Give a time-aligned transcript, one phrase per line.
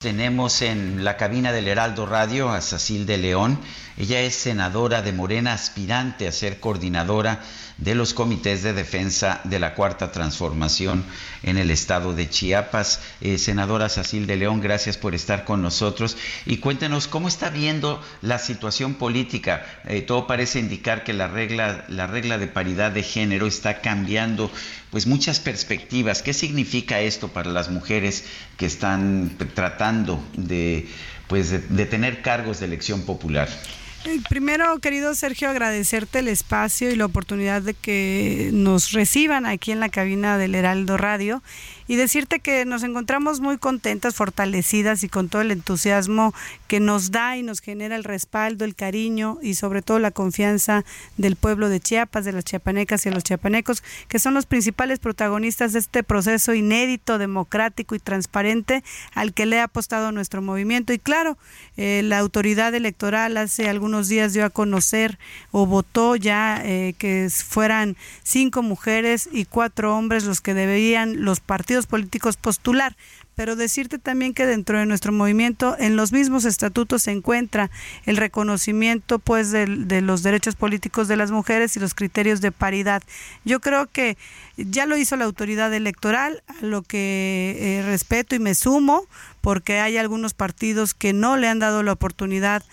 [0.00, 3.58] Tenemos en la cabina del Heraldo Radio a Cecil de León.
[3.96, 7.40] Ella es senadora de Morena, aspirante a ser coordinadora
[7.78, 11.04] de los comités de defensa de la Cuarta Transformación
[11.42, 13.00] en el estado de Chiapas.
[13.20, 18.00] Eh, senadora Sacil de León, gracias por estar con nosotros y cuéntenos cómo está viendo
[18.22, 19.66] la situación política.
[19.84, 24.48] Eh, todo parece indicar que la regla, la regla de paridad de género está cambiando
[24.90, 26.22] pues muchas perspectivas.
[26.22, 28.24] ¿Qué significa esto para las mujeres
[28.56, 30.88] que están tratando de
[31.26, 33.48] pues de tener cargos de elección popular?
[34.28, 39.80] Primero, querido Sergio, agradecerte el espacio y la oportunidad de que nos reciban aquí en
[39.80, 41.42] la cabina del Heraldo Radio
[41.88, 46.34] y decirte que nos encontramos muy contentas, fortalecidas y con todo el entusiasmo
[46.68, 50.84] que nos da y nos genera el respaldo, el cariño y sobre todo la confianza
[51.16, 55.72] del pueblo de Chiapas, de las chiapanecas y los chiapanecos, que son los principales protagonistas
[55.72, 60.92] de este proceso inédito, democrático y transparente al que le ha apostado nuestro movimiento.
[60.92, 61.38] Y claro,
[61.78, 65.18] eh, la autoridad electoral hace algunos días dio a conocer
[65.50, 71.40] o votó ya eh, que fueran cinco mujeres y cuatro hombres los que deberían los
[71.40, 72.94] partidos políticos postular
[73.38, 77.70] pero decirte también que dentro de nuestro movimiento en los mismos estatutos se encuentra
[78.04, 79.68] el reconocimiento pues de,
[80.02, 83.00] los derechos políticos de las mujeres y los criterios de paridad.
[83.44, 84.18] Yo creo que
[84.56, 89.06] ya lo hizo la autoridad electoral, a lo que eh, respeto y me sumo,
[89.40, 92.64] porque hay algunos partidos que no le han dado la oportunidad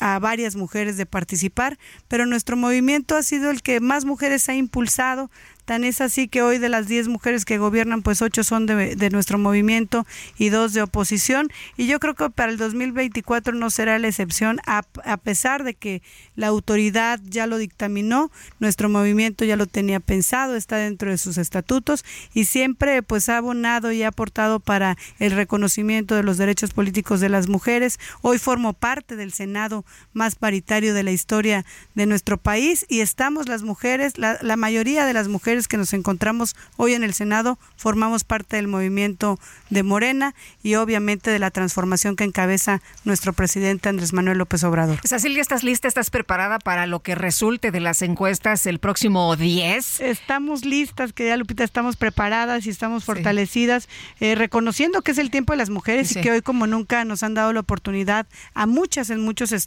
[0.00, 4.54] a varias mujeres de participar, pero nuestro movimiento ha sido el que más mujeres ha
[4.54, 5.30] impulsado,
[5.64, 8.96] Tan es así que hoy de las 10 mujeres que gobiernan, pues 8 son de,
[8.96, 10.04] de, nuestro movimiento
[10.36, 11.50] y 2 de oposición.
[11.76, 15.74] Y yo creo que para el 2024 no será la excepción, a, a, pesar de
[15.74, 16.02] que
[16.34, 21.38] la autoridad ya lo dictaminó, nuestro movimiento ya lo tenía pensado, está dentro de sus
[21.38, 22.04] estatutos
[22.34, 27.20] y siempre pues ha abonado y ha aportado para el reconocimiento de los derechos políticos
[27.20, 28.00] de las mujeres.
[28.22, 29.71] Hoy formo parte del Senado
[30.12, 35.06] más paritario de la historia de nuestro país y estamos las mujeres, la, la mayoría
[35.06, 39.38] de las mujeres que nos encontramos hoy en el Senado formamos parte del movimiento
[39.70, 45.00] de Morena y obviamente de la transformación que encabeza nuestro presidente Andrés Manuel López Obrador.
[45.04, 45.88] Cecilia, ¿estás lista?
[45.88, 50.00] ¿Estás preparada para lo que resulte de las encuestas el próximo 10?
[50.00, 53.88] Estamos listas, querida Lupita, estamos preparadas y estamos fortalecidas,
[54.20, 57.22] eh, reconociendo que es el tiempo de las mujeres y que hoy como nunca nos
[57.22, 59.61] han dado la oportunidad a muchas en muchos estados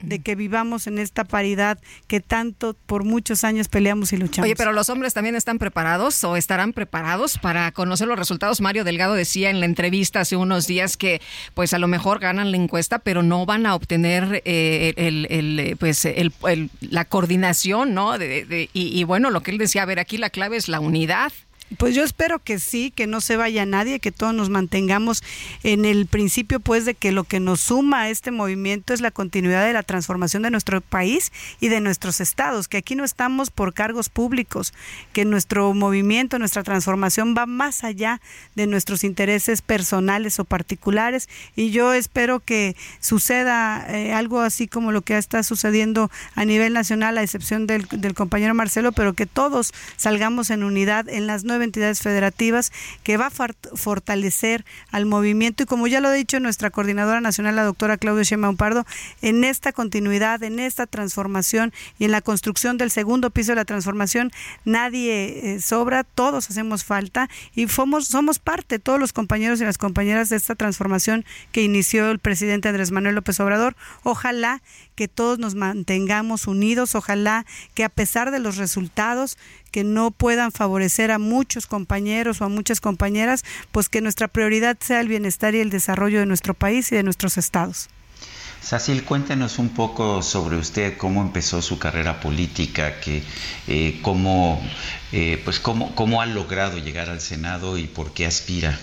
[0.00, 4.46] de que vivamos en esta paridad que tanto por muchos años peleamos y luchamos.
[4.46, 8.60] Oye, pero los hombres también están preparados o estarán preparados para conocer los resultados.
[8.60, 11.20] Mario Delgado decía en la entrevista hace unos días que
[11.54, 16.04] pues a lo mejor ganan la encuesta, pero no van a obtener eh, el, pues
[16.04, 16.32] el,
[16.80, 18.16] la coordinación, ¿no?
[18.16, 21.32] y, y bueno, lo que él decía, a ver, aquí la clave es la unidad.
[21.78, 25.22] Pues yo espero que sí, que no se vaya nadie, que todos nos mantengamos
[25.62, 29.10] en el principio pues de que lo que nos suma a este movimiento es la
[29.10, 33.50] continuidad de la transformación de nuestro país y de nuestros estados, que aquí no estamos
[33.50, 34.74] por cargos públicos,
[35.12, 38.20] que nuestro movimiento, nuestra transformación va más allá
[38.54, 41.28] de nuestros intereses personales o particulares.
[41.56, 46.72] Y yo espero que suceda eh, algo así como lo que está sucediendo a nivel
[46.72, 51.44] nacional, a excepción del, del compañero Marcelo, pero que todos salgamos en unidad en las
[51.44, 53.30] nueve entidades federativas que va a
[53.74, 58.22] fortalecer al movimiento y como ya lo ha dicho nuestra coordinadora nacional, la doctora Claudia
[58.22, 58.86] Sheinbaum Pardo,
[59.20, 63.64] en esta continuidad, en esta transformación y en la construcción del segundo piso de la
[63.64, 64.30] transformación,
[64.64, 69.78] nadie eh, sobra, todos hacemos falta y somos, somos parte, todos los compañeros y las
[69.78, 73.76] compañeras de esta transformación que inició el presidente Andrés Manuel López Obrador.
[74.02, 74.62] Ojalá
[74.94, 79.38] que todos nos mantengamos unidos, ojalá que a pesar de los resultados
[79.72, 84.76] que no puedan favorecer a muchos compañeros o a muchas compañeras, pues que nuestra prioridad
[84.78, 87.88] sea el bienestar y el desarrollo de nuestro país y de nuestros estados.
[88.62, 93.24] Sacil, cuéntenos un poco sobre usted, cómo empezó su carrera política, que,
[93.66, 94.62] eh, cómo,
[95.10, 98.78] eh, pues cómo, cómo, ha logrado llegar al Senado y por qué aspira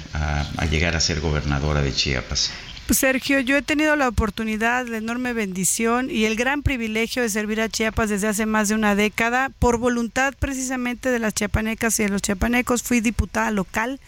[0.57, 2.51] a llegar a ser gobernadora de Chiapas.
[2.89, 7.29] Pues, Sergio, yo he tenido la oportunidad, la enorme bendición y el gran privilegio de
[7.29, 11.99] servir a Chiapas desde hace más de una década por voluntad precisamente de las chiapanecas
[11.99, 12.81] y de los chiapanecos.
[12.81, 13.99] Fui diputada local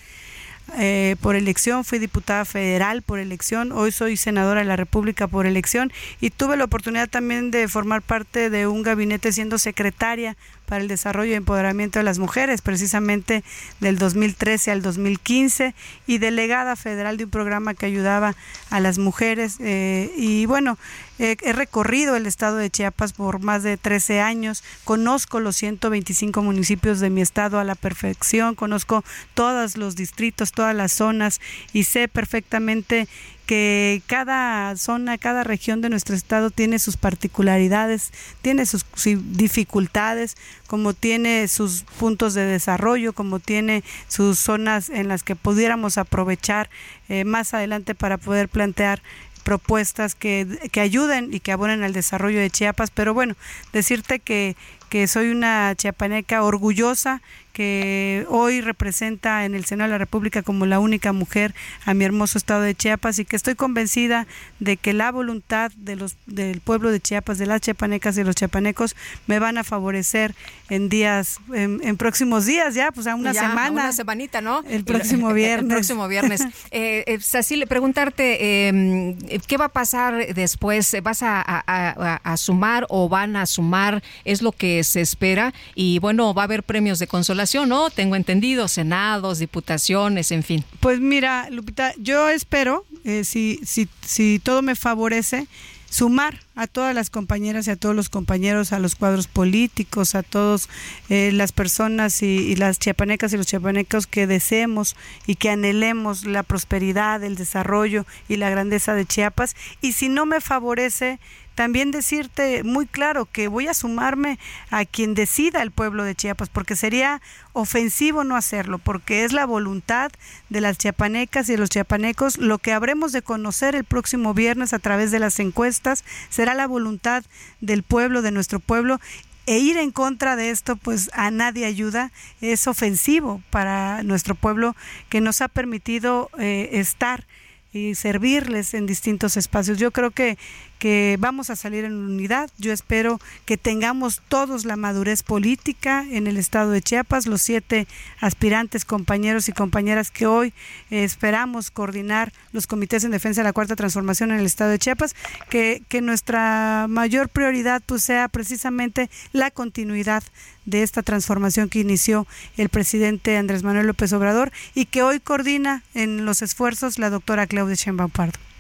[0.80, 5.46] eh, por elección, fui diputada federal por elección, hoy soy senadora de la República por
[5.46, 10.38] elección y tuve la oportunidad también de formar parte de un gabinete siendo secretaria
[10.72, 13.44] para el desarrollo y empoderamiento de las mujeres, precisamente
[13.82, 15.76] del 2013 al 2015,
[16.08, 18.38] y delegada federal de un programa que ayudaba
[18.70, 19.58] a las mujeres.
[19.60, 20.78] Eh, y bueno,
[21.20, 27.02] he recorrido el estado de Chiapas por más de 13 años, conozco los 125 municipios
[27.02, 29.04] de mi estado a la perfección, conozco
[29.34, 31.42] todos los distritos, todas las zonas
[31.74, 33.10] y sé perfectamente
[33.52, 40.38] que cada zona, cada región de nuestro estado tiene sus particularidades, tiene sus dificultades,
[40.68, 46.70] como tiene sus puntos de desarrollo, como tiene sus zonas en las que pudiéramos aprovechar
[47.10, 49.02] eh, más adelante para poder plantear
[49.44, 52.90] propuestas que, que ayuden y que abonen al desarrollo de Chiapas.
[52.90, 53.36] Pero bueno,
[53.74, 54.56] decirte que,
[54.88, 57.22] que soy una chiapaneca orgullosa
[57.54, 61.54] que hoy representa en el Senado de la República como la única mujer
[61.86, 64.28] a mi hermoso estado de Chiapas y que estoy convencida
[64.60, 68.36] de que la voluntad de los del pueblo de Chiapas, de las chiapanecas y los
[68.36, 68.96] chiapanecos
[69.28, 70.34] me van a favorecer
[70.70, 73.72] en días, en, próximos días ya, pues a una semana.
[73.72, 74.64] Una semanita, ¿no?
[74.68, 75.64] El próximo viernes.
[75.64, 76.42] El próximo viernes.
[76.72, 79.18] eh, eh preguntarte, em,
[79.48, 80.96] ¿qué va a pasar después?
[81.04, 84.02] ¿Vas a, a sumar o van a sumar?
[84.24, 87.90] Es lo que se espera y bueno, va a haber premios de consolación ¿no?
[87.90, 90.64] Tengo entendido, senados, diputaciones, en fin.
[90.80, 95.48] Pues mira, Lupita, yo espero, eh, si, si, si todo me favorece,
[95.90, 100.24] sumar a todas las compañeras y a todos los compañeros, a los cuadros políticos, a
[100.24, 100.70] todas
[101.10, 104.96] eh, las personas y, y, las chiapanecas y los chiapanecos que deseemos
[105.26, 109.56] y que anhelemos la prosperidad, el desarrollo y la grandeza de Chiapas.
[109.82, 111.20] Y si no me favorece,
[111.56, 114.40] también decirte muy claro que voy a sumarme
[114.70, 117.22] a quien decida el pueblo de Chiapas, porque sería
[117.54, 120.12] ofensivo no hacerlo, porque es la voluntad
[120.50, 122.38] de las chiapanecas y de los chiapanecos.
[122.38, 126.06] Lo que habremos de conocer el próximo viernes a través de las encuestas
[126.42, 127.24] será la voluntad
[127.60, 129.00] del pueblo, de nuestro pueblo,
[129.46, 132.12] e ir en contra de esto pues a nadie ayuda,
[132.42, 134.76] es ofensivo para nuestro pueblo
[135.10, 137.28] que nos ha permitido eh, estar
[137.72, 139.78] y servirles en distintos espacios.
[139.78, 140.40] Yo creo que,
[140.82, 142.50] que vamos a salir en unidad.
[142.58, 147.86] Yo espero que tengamos todos la madurez política en el estado de Chiapas, los siete
[148.20, 150.56] aspirantes, compañeros y compañeras que hoy
[150.90, 154.80] eh, esperamos coordinar los comités en defensa de la cuarta transformación en el estado de
[154.80, 155.16] Chiapas,
[155.52, 160.24] que, que nuestra mayor prioridad pues sea precisamente la continuidad
[160.66, 162.26] de esta transformación que inició
[162.58, 167.46] el presidente Andrés Manuel López Obrador y que hoy coordina en los esfuerzos la doctora
[167.46, 168.51] Claudia Sheinbaum Pardo.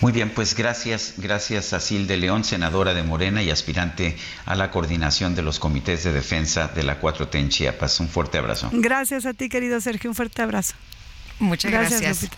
[0.00, 4.16] Muy bien, pues gracias, gracias a Sil de León, senadora de Morena y aspirante
[4.46, 8.00] a la coordinación de los comités de defensa de la 4T en Chiapas.
[8.00, 8.70] Un fuerte abrazo.
[8.72, 10.74] Gracias a ti, querido Sergio, un fuerte abrazo.
[11.38, 12.30] Muchas gracias.